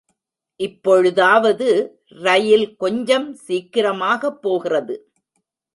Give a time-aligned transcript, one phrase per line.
[0.59, 1.67] இப்பொழுதாவது
[2.21, 4.95] ரயில் கொஞ்சம் சீக்கிரமாகப் போகிறது.